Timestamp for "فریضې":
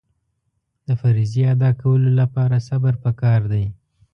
1.01-1.43